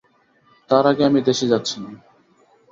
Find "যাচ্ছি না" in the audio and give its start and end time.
1.47-1.91